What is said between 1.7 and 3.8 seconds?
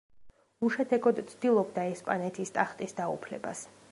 ესპანეთის ტახტის დაუფლებას.